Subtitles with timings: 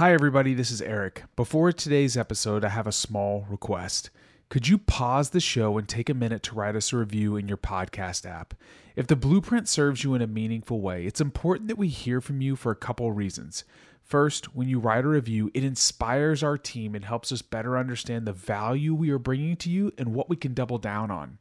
[0.00, 0.54] Hi, everybody.
[0.54, 1.24] This is Erik.
[1.36, 4.08] Before today's episode, I have a small request.
[4.48, 7.48] Could you pause the show and take a minute to write us a review in
[7.48, 8.54] your podcast app?
[8.96, 12.40] If the blueprint serves you in a meaningful way, it's important that we hear from
[12.40, 13.64] you for a couple reasons.
[14.02, 18.26] First, when you write a review, it inspires our team and helps us better understand
[18.26, 21.36] the value we are bringing to you and what we can double down on.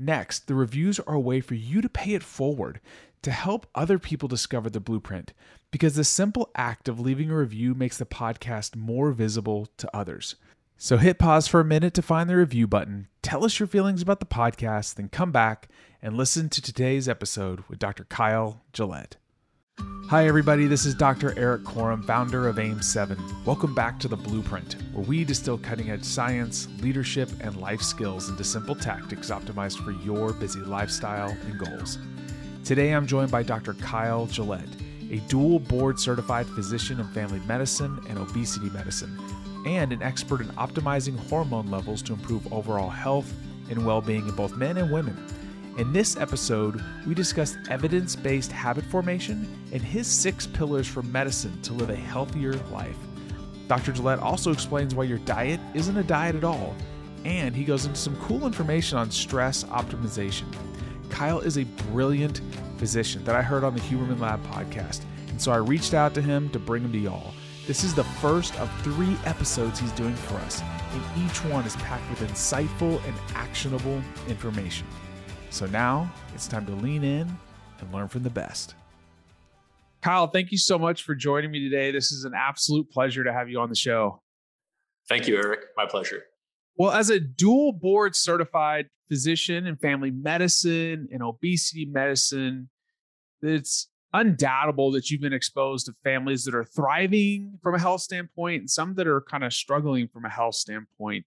[0.00, 2.80] Next, the reviews are a way for you to pay it forward
[3.24, 5.32] to help other people discover the blueprint
[5.70, 10.36] because the simple act of leaving a review makes the podcast more visible to others.
[10.76, 14.02] So hit pause for a minute to find the review button, tell us your feelings
[14.02, 15.68] about the podcast, then come back
[16.02, 18.04] and listen to today's episode with Dr.
[18.04, 19.16] Kyle Gillett.
[20.08, 20.66] Hi, everybody.
[20.66, 21.36] This is Dr.
[21.38, 23.46] Erik Korem, founder of AIM7.
[23.46, 28.28] Welcome back to The Blueprint, where we distill cutting edge science, leadership, and life skills
[28.28, 31.98] into simple tactics optimized for your busy lifestyle and goals.
[32.64, 33.74] Today, I'm joined by Dr.
[33.74, 34.66] Kyle Gillett,
[35.12, 39.20] a dual board certified physician in family medicine and obesity medicine,
[39.66, 43.30] and an expert in optimizing hormone levels to improve overall health
[43.68, 45.14] and well being in both men and women.
[45.76, 51.60] In this episode, we discuss evidence based habit formation and his six pillars for medicine
[51.60, 52.96] to live a healthier life.
[53.68, 53.92] Dr.
[53.92, 56.74] Gillett also explains why your diet isn't a diet at all,
[57.26, 60.46] and he goes into some cool information on stress optimization.
[61.14, 62.40] Kyle is a brilliant
[62.76, 66.20] physician that I heard on the Huberman Lab podcast, and so I reached out to
[66.20, 67.32] him to bring him to y'all.
[67.68, 70.60] This is the first of three episodes he's doing for us,
[70.90, 74.88] and each one is packed with insightful and actionable information.
[75.50, 77.38] So now it's time to lean in
[77.78, 78.74] and learn from the best.
[80.02, 81.92] Kyle, thank you so much for joining me today.
[81.92, 84.20] This is an absolute pleasure to have you on the show.
[85.08, 85.60] Thank you, Erik.
[85.76, 86.24] My pleasure.
[86.76, 92.68] Well, as a dual board certified physician in family medicine and obesity medicine,
[93.42, 98.60] it's undoubtable that you've been exposed to families that are thriving from a health standpoint
[98.60, 101.24] and some that are kind of struggling from a health standpoint.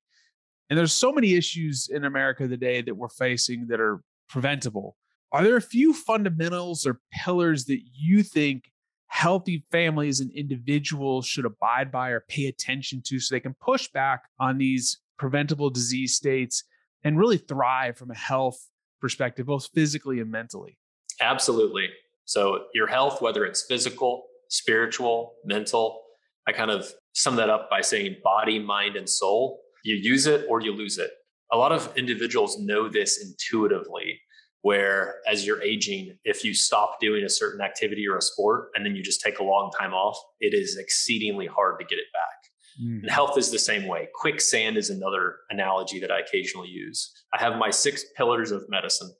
[0.69, 4.97] And there's so many issues in America today that we're facing that are preventable.
[5.31, 8.71] Are there a few fundamentals or pillars that you think
[9.07, 13.87] healthy families and individuals should abide by or pay attention to so they can push
[13.89, 16.63] back on these preventable disease states
[17.03, 18.59] and really thrive from a health
[19.01, 20.77] perspective, both physically and mentally.
[21.21, 21.89] Absolutely.
[22.25, 26.01] So, your health, whether it's physical, spiritual, mental,
[26.47, 29.61] I kind of sum that up by saying body, mind, and soul.
[29.83, 31.11] You use it or you lose it.
[31.51, 34.19] A lot of individuals know this intuitively,
[34.61, 38.85] where as you're aging, if you stop doing a certain activity or a sport and
[38.85, 42.07] then you just take a long time off, it is exceedingly hard to get it
[42.13, 42.36] back.
[42.81, 43.01] Mm.
[43.01, 44.07] And health is the same way.
[44.13, 47.11] Quicksand is another analogy that I occasionally use.
[47.33, 49.11] I have my six pillars of medicine.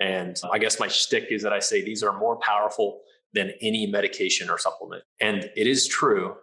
[0.00, 3.00] And I guess my shtick is that I say these are more powerful
[3.32, 5.04] than any medication or supplement.
[5.20, 6.34] And it is true.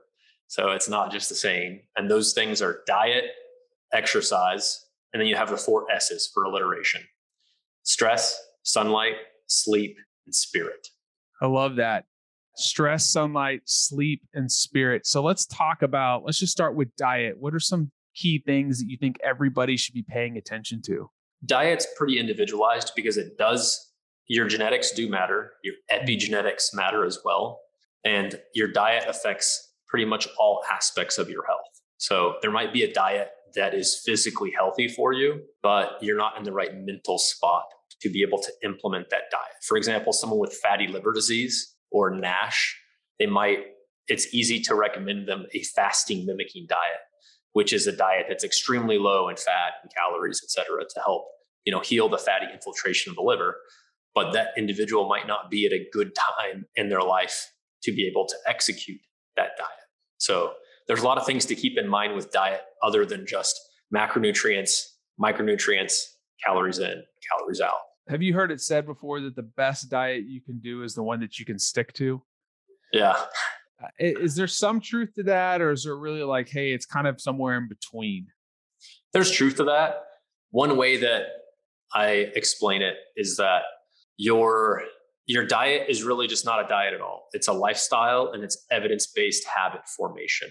[0.47, 1.81] So it's not just the same.
[1.95, 3.25] And those things are diet,
[3.91, 7.01] exercise, and then you have the four S's for alliteration
[7.83, 9.15] stress, sunlight,
[9.47, 10.87] sleep, and spirit.
[11.41, 12.05] I love that
[12.55, 15.05] stress, sunlight, sleep, and spirit.
[15.05, 17.35] So let's talk about, let's just start with diet.
[17.39, 21.09] What are some key things that you think everybody should be paying attention to?
[21.45, 23.91] Diet's pretty individualized because it does,
[24.27, 27.59] your genetics do matter, your epigenetics matter as well.
[28.05, 31.61] And your diet affects pretty much all aspects of your health.
[31.97, 36.37] So there might be a diet that is physically healthy for you, but you're not
[36.37, 37.65] in the right mental spot
[38.01, 39.55] to be able to implement that diet.
[39.67, 42.77] For example, someone with fatty liver disease, or NASH,
[43.19, 43.59] they might,
[44.09, 46.99] it's easy to recommend them a fasting mimicking diet,
[47.53, 51.25] which is a diet that's extremely low in fat and calories, et cetera, to help,
[51.63, 53.55] you know, heal the fatty infiltration of the liver.
[54.15, 57.51] But that individual might not be at a good time in their life
[57.83, 58.99] to be able to execute
[59.37, 59.69] that diet.
[60.17, 60.53] So
[60.87, 63.59] there's a lot of things to keep in mind with diet other than just
[63.95, 64.83] macronutrients,
[65.21, 65.95] micronutrients,
[66.45, 67.79] calories in, calories out.
[68.09, 71.03] Have you heard it said before that the best diet you can do is the
[71.03, 72.21] one that you can stick to?
[72.91, 73.15] Yeah.
[73.81, 77.07] Uh, is there some truth to that, or is there really like, hey, it's kind
[77.07, 78.27] of somewhere in between?
[79.13, 80.03] There's truth to that.
[80.51, 81.27] One way that
[81.93, 83.63] I explain it is that
[84.17, 84.83] your
[85.25, 87.27] your diet is really just not a diet at all.
[87.31, 90.49] It's a lifestyle and it's evidence-based habit formation.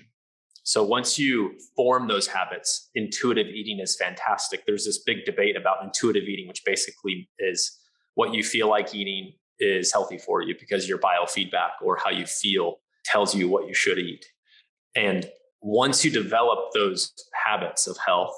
[0.64, 4.64] So once you form those habits, intuitive eating is fantastic.
[4.67, 7.79] There's this big debate about intuitive eating, which basically is
[8.14, 12.26] what you feel like eating is healthy for you because your biofeedback or how you
[12.26, 14.25] feel tells you what you should eat.
[14.94, 15.29] And
[15.61, 17.12] once you develop those
[17.47, 18.35] habits of health,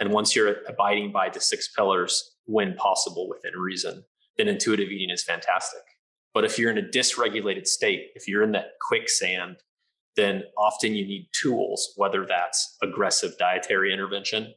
[0.00, 4.04] and once you're abiding by the six pillars when possible within reason,
[4.36, 5.82] then intuitive eating is fantastic.
[6.32, 9.56] But if you're in a dysregulated state, if you're in that quicksand
[10.16, 14.54] then often you need tools, whether that's aggressive dietary intervention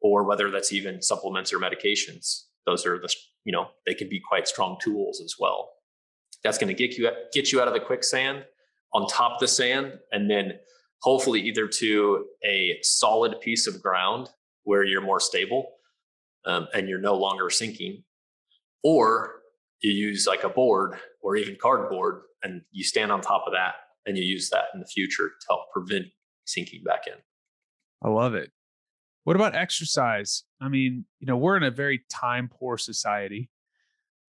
[0.00, 2.44] or whether that's even supplements or medications.
[2.66, 3.12] Those are the,
[3.44, 5.70] you know, they can be quite strong tools as well.
[6.42, 8.44] That's going to get you get you out of the quicksand
[8.92, 10.54] on top of the sand and then
[11.02, 14.28] hopefully either to a solid piece of ground
[14.64, 15.66] where you're more stable
[16.46, 18.02] um, and you're no longer sinking
[18.82, 19.40] or
[19.80, 23.74] you use like a board or even cardboard and you stand on top of that
[24.06, 26.06] and you use that in the future to help prevent
[26.44, 27.14] sinking back in.
[28.02, 28.50] I love it.
[29.24, 30.44] What about exercise?
[30.60, 33.50] I mean, you know, we're in a very time poor society.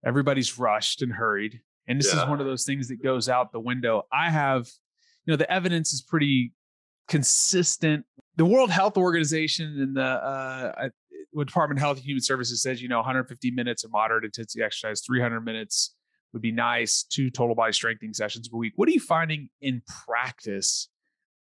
[0.07, 1.61] Everybody's rushed and hurried.
[1.89, 2.23] And this yeah.
[2.23, 4.05] is one of those things that goes out the window.
[4.13, 4.69] I have,
[5.27, 6.53] you know, the evidence is pretty
[7.09, 8.05] consistent.
[8.37, 10.89] The World Health Organization and the uh,
[11.37, 15.03] Department of Health and Human Services says, you know, 150 minutes of moderate intensity exercise,
[15.05, 15.95] 300 minutes
[16.35, 17.05] would be nice.
[17.05, 18.75] Two total body strengthening sessions per week.
[18.77, 20.89] What are you finding in practice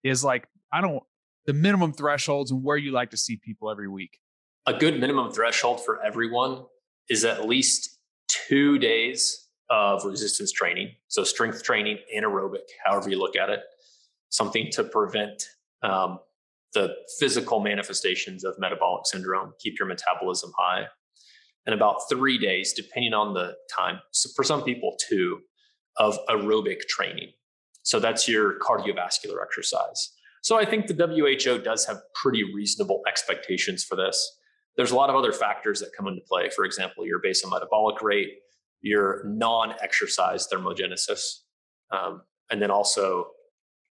[0.03, 1.01] is like, I don't,
[1.45, 4.19] the minimum thresholds and where you like to see people every week?
[4.65, 6.65] A good minimum threshold for everyone
[7.09, 7.97] is at least
[8.27, 10.91] two days of resistance training.
[11.07, 13.61] So, strength training, anaerobic, however you look at it,
[14.29, 15.43] something to prevent
[15.83, 16.19] um,
[16.73, 20.85] the physical manifestations of metabolic syndrome, keep your metabolism high.
[21.69, 25.41] And about three days, depending on the time, so for some people, two
[25.97, 27.29] of aerobic training.
[27.83, 30.11] So that's your cardiovascular exercise.
[30.41, 34.17] So I think the WHO does have pretty reasonable expectations for this.
[34.77, 36.49] There's a lot of other factors that come into play.
[36.49, 38.29] For example, your basal metabolic rate,
[38.81, 41.21] your non-exercise thermogenesis,
[41.91, 43.27] um, and then also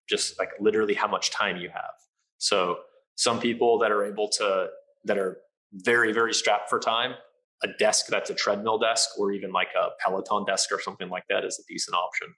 [0.09, 1.95] just like literally how much time you have.
[2.39, 2.79] So
[3.15, 4.67] some people that are able to
[5.05, 5.39] that are
[5.73, 7.15] very very strapped for time,
[7.63, 11.25] a desk that's a treadmill desk or even like a Peloton desk or something like
[11.29, 12.29] that is a decent option.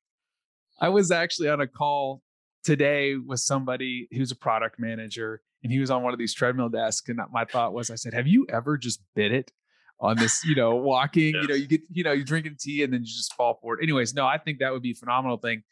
[0.80, 2.22] I was actually on a call
[2.64, 6.70] today with somebody who's a product manager and he was on one of these treadmill
[6.70, 9.52] desks and my thought was I said, "Have you ever just bit it?"
[10.00, 11.42] on this, you know, walking, yes.
[11.42, 13.80] you know, you get, you know, you're drinking tea and then you just fall forward.
[13.82, 15.62] Anyways, no, I think that would be a phenomenal thing.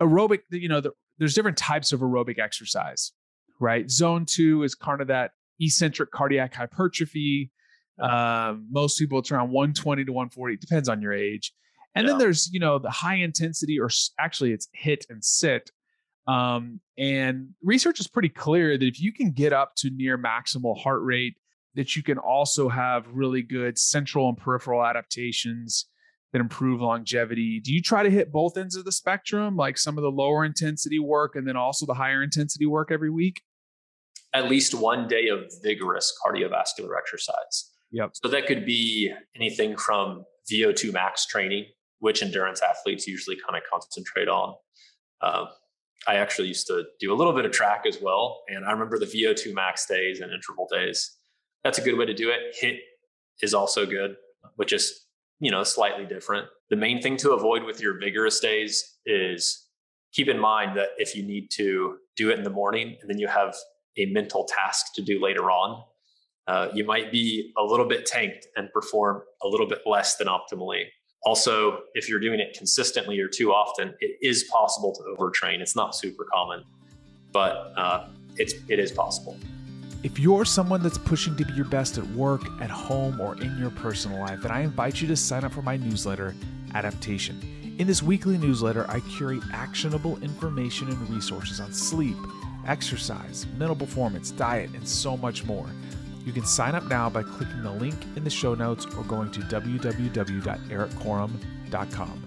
[0.00, 3.12] Aerobic, you know, the, there's different types of aerobic exercise,
[3.60, 3.90] right?
[3.90, 5.30] Zone two is kind of that
[5.60, 7.50] eccentric cardiac hypertrophy.
[8.00, 10.54] Um, most people it's around 120 to 140.
[10.54, 11.52] It depends on your age.
[11.94, 12.12] And yeah.
[12.12, 13.88] then there's, you know, the high intensity, or
[14.18, 15.70] actually it's HIIT and SIT.
[16.28, 20.78] Um, and research is pretty clear that if you can get up to near maximal
[20.78, 21.36] heart rate,
[21.74, 25.86] that you can also have really good central and peripheral adaptations
[26.32, 27.60] that improve longevity.
[27.60, 30.44] Do you try to hit both ends of the spectrum, like some of the lower
[30.44, 33.40] intensity work and then also the higher intensity work every week?
[34.34, 37.70] At least one day of vigorous cardiovascular exercise.
[37.96, 38.10] Yep.
[38.22, 41.64] So that could be anything from VO2 max training,
[42.00, 44.54] which endurance athletes usually kind of concentrate on.
[45.22, 45.46] Um,
[46.06, 48.42] I actually used to do a little bit of track as well.
[48.48, 51.16] And I remember the VO2 max days and interval days.
[51.64, 52.54] That's a good way to do it.
[52.62, 52.78] HIIT
[53.40, 54.16] is also good,
[54.56, 55.06] which is
[55.40, 56.46] you know, slightly different.
[56.70, 59.68] The main thing to avoid with your vigorous days is
[60.12, 63.18] keep in mind that if you need to do it in the morning and then
[63.18, 63.54] you have
[63.98, 65.82] a mental task to do later on,
[66.46, 70.28] uh, you might be a little bit tanked and perform a little bit less than
[70.28, 70.84] optimally.
[71.24, 75.60] Also, if you're doing it consistently or too often, it is possible to overtrain.
[75.60, 76.62] It's not super common,
[77.32, 79.36] but uh, it's it is possible.
[80.02, 83.58] If you're someone that's pushing to be your best at work, at home, or in
[83.58, 86.34] your personal life, then I invite you to sign up for my newsletter,
[86.74, 87.40] Adaptation.
[87.78, 92.16] In this weekly newsletter, I curate actionable information and resources on sleep,
[92.66, 95.66] exercise, mental performance, diet, and so much more.
[96.26, 99.30] You can sign up now by clicking the link in the show notes or going
[99.30, 102.24] to www.erikkorem.com.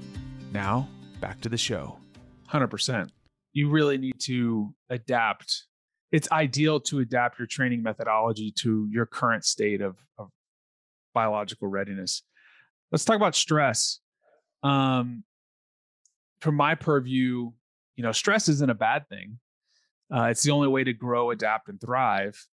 [0.51, 0.89] Now,
[1.22, 2.00] back to the show.
[2.50, 3.10] 100%.
[3.53, 5.68] You really need to adapt
[6.12, 10.29] it's ideal to adapt your training methodology to your current state of, of
[11.13, 12.24] biological readiness.
[12.91, 14.00] Let's talk about stress.
[14.63, 15.24] Um,
[16.41, 17.51] from my purview,
[17.96, 19.39] you know, stress isn't a bad thing.
[20.13, 22.44] Uh, it's the only way to grow, adapt, and thrive.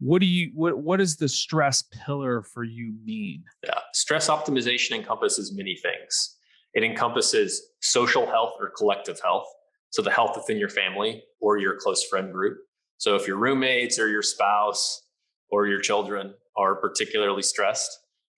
[0.00, 3.44] What do you what what does the stress pillar for you mean?
[3.64, 6.36] Yeah, stress optimization encompasses many things.
[6.72, 9.46] It encompasses social health or collective health,
[9.90, 12.58] so the health within your family or your close friend group.
[12.96, 15.02] So if your roommates or your spouse
[15.50, 17.90] or your children are particularly stressed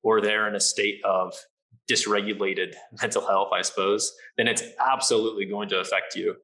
[0.02, 1.34] or they're in a state of
[1.90, 6.36] dysregulated mental health, I suppose, then it's absolutely going to affect you.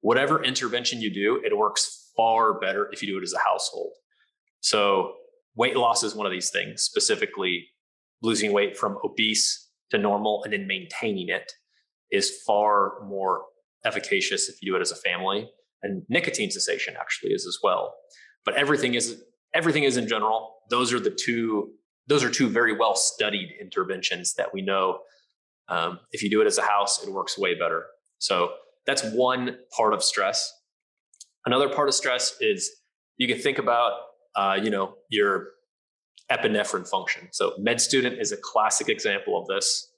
[0.00, 3.92] Whatever intervention you do, it works far better if you do it as a household.
[4.64, 5.16] So
[5.54, 7.66] weight loss is one of these things, specifically
[8.22, 11.52] losing weight from obese to normal and then maintaining it
[12.10, 13.42] is far more
[13.84, 15.50] efficacious if you do it as a family
[15.82, 17.94] and nicotine cessation actually is as well.
[18.46, 20.54] But everything is everything is in general.
[20.70, 21.72] Those are the two.
[22.06, 25.00] Those are two very well studied interventions that we know.
[25.68, 27.84] Um, if you do it as a house, it works way better.
[28.18, 28.52] So
[28.86, 30.50] that's one part of stress.
[31.44, 32.70] Another part of stress is
[33.18, 33.92] you can think about,
[34.36, 35.48] uh, you know, your
[36.30, 37.28] epinephrine function.
[37.32, 39.90] So med student is a classic example of this.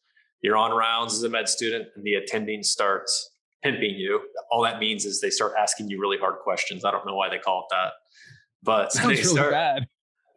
[0.43, 3.31] You're on rounds as a med student, and the attending starts
[3.63, 4.21] pimping you.
[4.51, 6.85] All that means is they start asking you really hard questions.
[6.85, 7.93] I don't know why they call it that,
[8.63, 9.87] but Sounds they start, really bad.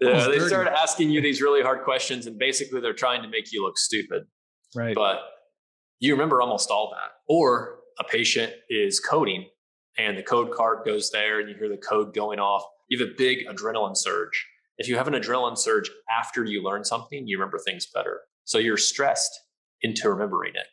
[0.02, 3.52] Yeah, they start asking you these really hard questions, and basically they're trying to make
[3.52, 4.24] you look stupid.
[4.74, 4.96] Right.
[4.96, 5.20] But
[6.00, 7.12] you remember almost all that.
[7.28, 9.48] Or a patient is coding,
[9.98, 12.64] and the code card goes there, and you hear the code going off.
[12.90, 14.46] You have a big adrenaline surge.
[14.78, 18.22] If you have an adrenaline surge after you learn something, you remember things better.
[18.46, 19.32] So you're stressed
[19.82, 20.66] into remembering it.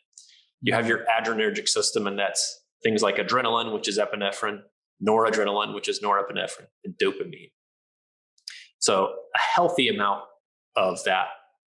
[0.61, 4.61] You have your adrenergic system, and that's things like adrenaline, which is epinephrine,
[5.05, 7.51] noradrenaline, which is norepinephrine, and dopamine.
[8.79, 10.23] So a healthy amount
[10.75, 11.27] of that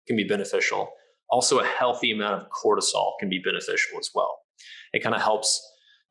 [0.07, 0.91] can be beneficial.
[1.31, 4.39] Also, a healthy amount of cortisol can be beneficial as well.
[4.93, 5.61] It kind of helps.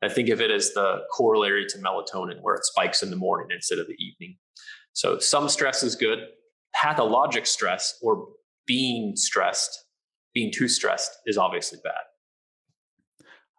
[0.02, 3.48] I think of it as the corollary to melatonin, where it spikes in the morning
[3.50, 4.36] instead of the evening.
[4.92, 6.20] So some stress is good.
[6.74, 8.28] Pathologic stress or
[8.66, 9.86] being stressed,
[10.34, 11.94] being too stressed is obviously bad.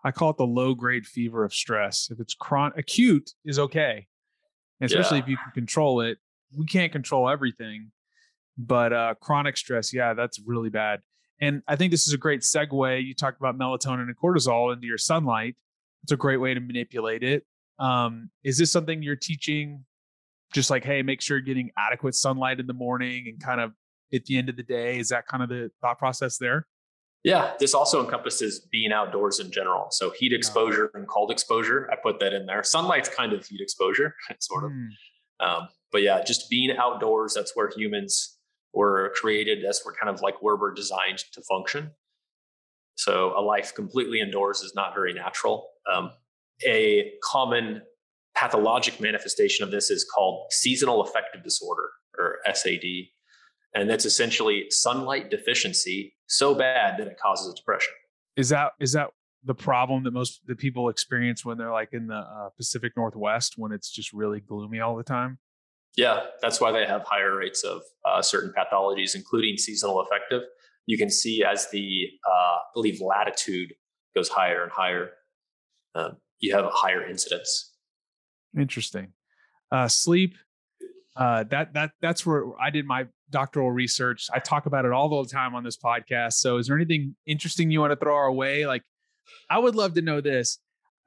[0.03, 2.09] I call it the low grade fever of stress.
[2.11, 4.07] If it's chronic, acute is okay,
[4.81, 5.23] especially yeah.
[5.23, 6.19] if you can control it.
[6.55, 7.91] We can't control everything,
[8.57, 11.01] but uh, chronic stress, yeah, that's really bad.
[11.41, 13.05] And I think this is a great segue.
[13.05, 15.55] You talked about melatonin and cortisol into your sunlight.
[16.03, 17.43] It's a great way to manipulate it.
[17.79, 19.85] Um, is this something you're teaching?
[20.53, 23.73] Just like, hey, make sure you're getting adequate sunlight in the morning and kind of
[24.13, 24.99] at the end of the day.
[24.99, 26.65] Is that kind of the thought process there?
[27.23, 29.87] Yeah, this also encompasses being outdoors in general.
[29.91, 32.63] So heat exposure and cold exposure, I put that in there.
[32.63, 34.71] Sunlight's kind of heat exposure, sort of.
[34.71, 34.87] Mm.
[35.39, 38.37] Um, but yeah, just being outdoors, that's where humans
[38.73, 39.59] were created.
[39.63, 41.91] That's where kind of like where we're designed to function.
[42.95, 45.67] So a life completely indoors is not very natural.
[45.91, 46.11] Um,
[46.65, 47.81] a common
[48.35, 52.83] pathologic manifestation of this is called seasonal affective disorder or SAD.
[53.73, 57.93] And that's essentially sunlight deficiency so bad that it causes depression.
[58.35, 59.09] Is that is that
[59.43, 63.53] the problem that most the people experience when they're like in the uh, Pacific Northwest
[63.57, 65.39] when it's just really gloomy all the time?
[65.95, 70.43] Yeah, that's why they have higher rates of uh, certain pathologies, including seasonal affective.
[70.85, 73.73] You can see as the, uh, I believe, latitude
[74.15, 75.09] goes higher and higher,
[75.95, 77.73] um, you have a higher incidence.
[78.57, 79.13] Interesting.
[79.71, 80.35] Uh, sleep.
[81.15, 84.27] Uh, that that that's where I did my doctoral research.
[84.33, 86.33] I talk about it all the time on this podcast.
[86.33, 88.65] So, is there anything interesting you want to throw our way?
[88.67, 88.83] Like,
[89.49, 90.59] I would love to know this.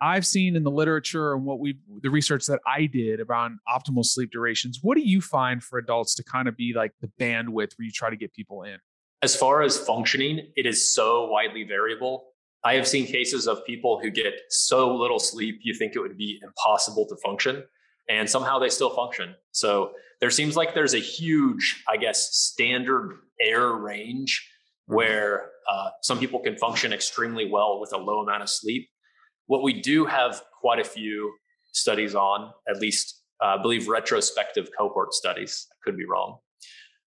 [0.03, 4.05] I've seen in the literature and what we the research that I did around optimal
[4.05, 4.79] sleep durations.
[4.83, 7.93] What do you find for adults to kind of be like the bandwidth where you
[7.93, 8.79] try to get people in?
[9.23, 12.30] As far as functioning, it is so widely variable.
[12.65, 16.19] I have seen cases of people who get so little sleep you think it would
[16.19, 17.65] be impossible to function
[18.09, 19.35] and somehow they still function.
[19.53, 24.47] So there seems like there's a huge, I guess, standard error range
[24.87, 28.89] where uh, some people can function extremely well with a low amount of sleep
[29.51, 31.35] what we do have quite a few
[31.73, 35.67] studies on, at least uh, I believe retrospective cohort studies.
[35.73, 36.39] I could be wrong.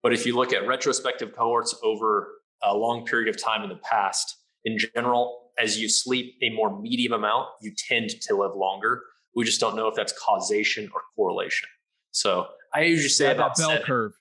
[0.02, 2.30] But if you look at retrospective cohorts over
[2.64, 6.80] a long period of time in the past, in general, as you sleep a more
[6.82, 9.02] medium amount, you tend to live longer.
[9.36, 11.68] We just don't know if that's causation or correlation.
[12.12, 13.86] So I usually say yeah, about that bell seven.
[13.86, 14.12] curve.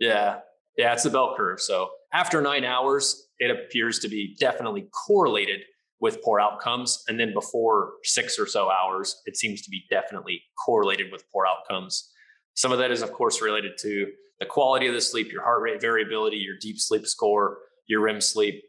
[0.00, 0.40] Yeah.
[0.76, 1.60] Yeah, it's the bell curve.
[1.60, 5.60] So after nine hours, it appears to be definitely correlated
[6.00, 7.02] with poor outcomes.
[7.08, 11.46] And then before six or so hours, it seems to be definitely correlated with poor
[11.46, 12.10] outcomes.
[12.54, 14.06] Some of that is, of course, related to
[14.40, 18.20] the quality of the sleep, your heart rate variability, your deep sleep score, your REM
[18.20, 18.62] sleep.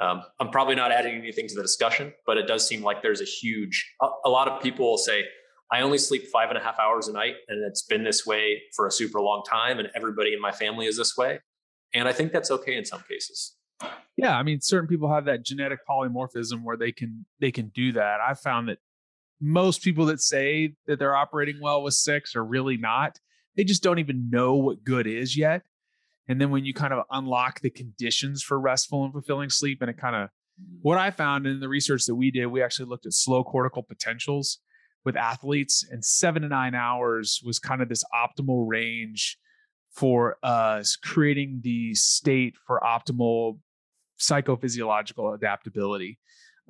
[0.00, 3.20] Um, I'm probably not adding anything to the discussion, but it does seem like there's
[3.20, 5.24] a huge, a, a lot of people will say,
[5.70, 8.62] I only sleep five and a half hours a night, and it's been this way
[8.74, 11.40] for a super long time, and everybody in my family is this way.
[11.94, 13.56] And I think that's okay in some cases.
[14.16, 17.92] Yeah i mean certain people have that genetic polymorphism where they can they can do
[17.92, 18.20] that.
[18.20, 18.78] I found that
[19.40, 23.18] most people that say that they're operating well with six are really not.
[23.56, 25.62] They just don't even know what good is yet
[26.28, 29.90] and then when you kind of unlock the conditions for restful and fulfilling sleep and
[29.90, 30.28] it kind of
[30.82, 33.82] what i found in the research that we did we actually looked at slow cortical
[33.82, 34.58] potentials
[35.04, 39.38] with athletes and seven to nine hours was kind of this optimal range
[39.92, 43.58] for us creating the state for optimal
[44.20, 46.18] psychophysiological adaptability.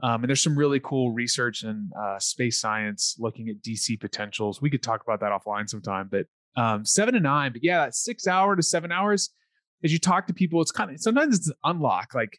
[0.02, 4.62] Um, and there's some really cool research in uh, space science looking at DC potentials.
[4.62, 7.52] We could talk about that offline sometime, but um, seven to nine.
[7.52, 9.30] But yeah, six hour to seven hours.
[9.84, 12.14] As you talk to people, it's kind of sometimes it's an unlock.
[12.14, 12.38] Like,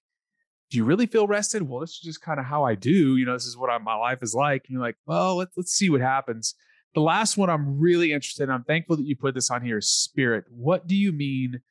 [0.69, 1.63] do you really feel rested?
[1.63, 3.15] Well, this is just kind of how I do.
[3.15, 4.65] You know, this is what I, my life is like.
[4.67, 6.55] And you're like, well, let's let's see what happens.
[6.95, 8.49] The last one I'm really interested in.
[8.49, 9.77] I'm thankful that you put this on here.
[9.77, 10.45] Is spirit.
[10.49, 11.61] What do you mean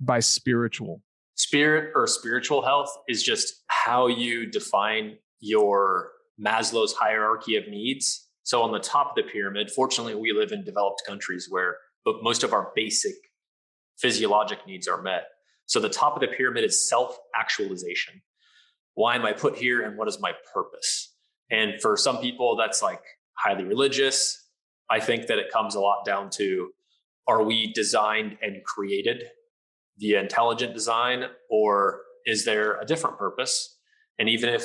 [0.00, 1.02] by spiritual?
[1.34, 8.28] Spirit or spiritual health is just how you define your Maslow's hierarchy of needs.
[8.42, 12.22] So on the top of the pyramid, fortunately, we live in developed countries where but
[12.22, 13.12] most of our basic
[13.98, 15.24] physiologic needs are met.
[15.66, 18.22] So the top of the pyramid is self-actualization.
[18.94, 21.14] Why am I put here and what is my purpose?
[21.50, 23.02] And for some people, that's like
[23.34, 24.48] highly religious.
[24.90, 26.70] I think that it comes a lot down to
[27.26, 29.24] are we designed and created
[29.98, 33.76] via intelligent design, or is there a different purpose?
[34.18, 34.64] And even if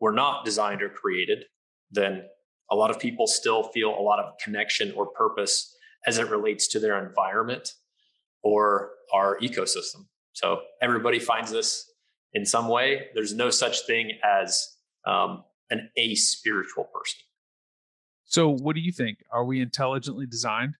[0.00, 1.44] we're not designed or created,
[1.90, 2.24] then
[2.70, 5.74] a lot of people still feel a lot of connection or purpose
[6.06, 7.74] as it relates to their environment
[8.42, 10.06] or our ecosystem.
[10.32, 11.90] So everybody finds this
[12.32, 13.08] in some way.
[13.14, 17.20] There's no such thing as um, an a spiritual person.
[18.24, 19.18] So, what do you think?
[19.30, 20.74] Are we intelligently designed?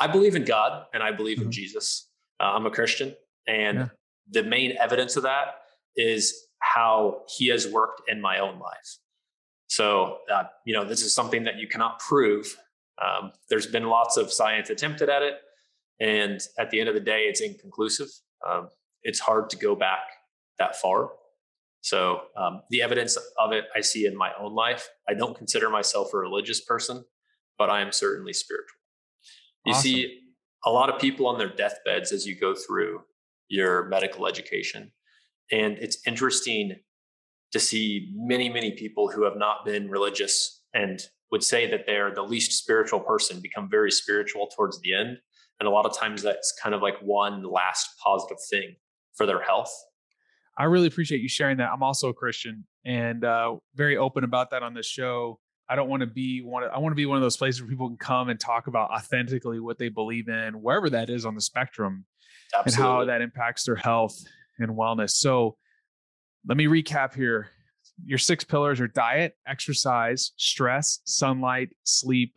[0.00, 1.46] I believe in God and I believe mm-hmm.
[1.46, 2.08] in Jesus.
[2.40, 3.14] Uh, I'm a Christian,
[3.46, 3.88] and yeah.
[4.30, 5.62] the main evidence of that
[5.96, 8.98] is how He has worked in my own life.
[9.68, 12.56] So, uh, you know, this is something that you cannot prove.
[13.00, 15.34] Um, there's been lots of science attempted at it,
[16.00, 18.08] and at the end of the day, it's inconclusive.
[18.48, 18.68] Um,
[19.02, 20.00] it's hard to go back
[20.58, 21.10] that far.
[21.80, 24.88] So um, the evidence of it I see in my own life.
[25.08, 27.04] I don't consider myself a religious person,
[27.56, 28.78] but I am certainly spiritual.
[29.64, 29.82] You awesome.
[29.82, 30.20] see
[30.64, 33.02] a lot of people on their deathbeds as you go through
[33.48, 34.92] your medical education.
[35.50, 36.76] And it's interesting
[37.52, 41.00] to see many, many people who have not been religious and
[41.30, 45.18] would say that they're the least spiritual person become very spiritual towards the end.
[45.60, 48.76] And a lot of times that's kind of like one last positive thing
[49.14, 49.72] for their health.
[50.56, 51.70] I really appreciate you sharing that.
[51.72, 55.38] I'm also a Christian and uh, very open about that on this show.
[55.68, 56.62] I don't want to be one.
[56.62, 58.66] Of, I want to be one of those places where people can come and talk
[58.66, 62.06] about authentically what they believe in, wherever that is on the spectrum,
[62.56, 62.84] Absolutely.
[62.84, 64.18] and how that impacts their health
[64.58, 65.10] and wellness.
[65.10, 65.56] So,
[66.46, 67.50] let me recap here.
[68.04, 72.34] Your six pillars are diet, exercise, stress, sunlight, sleep,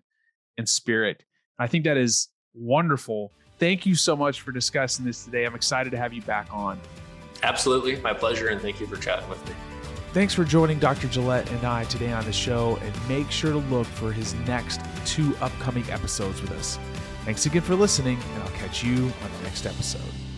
[0.58, 1.24] and spirit.
[1.58, 3.32] I think that is wonderful.
[3.60, 5.46] Thank you so much for discussing this today.
[5.46, 6.80] I'm excited to have you back on.
[7.44, 7.98] Absolutely.
[7.98, 8.48] My pleasure.
[8.48, 9.56] And thank you for chatting with me.
[10.14, 11.08] Thanks for joining Dr.
[11.08, 12.78] Gillett and I today on the show.
[12.82, 16.78] And make sure to look for his next two upcoming episodes with us.
[17.24, 20.31] Thanks again for listening, and I'll catch you on the next episode.